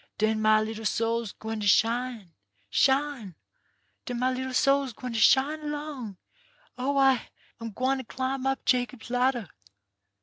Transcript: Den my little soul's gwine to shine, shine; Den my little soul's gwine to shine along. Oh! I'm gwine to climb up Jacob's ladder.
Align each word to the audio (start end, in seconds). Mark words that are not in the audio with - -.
Den 0.17 0.41
my 0.41 0.59
little 0.59 0.83
soul's 0.83 1.31
gwine 1.31 1.59
to 1.59 1.67
shine, 1.67 2.31
shine; 2.71 3.35
Den 4.07 4.17
my 4.17 4.33
little 4.33 4.51
soul's 4.51 4.93
gwine 4.93 5.13
to 5.13 5.19
shine 5.19 5.59
along. 5.59 6.17
Oh! 6.75 6.97
I'm 6.97 7.69
gwine 7.73 7.99
to 7.99 8.03
climb 8.03 8.47
up 8.47 8.65
Jacob's 8.65 9.11
ladder. 9.11 9.47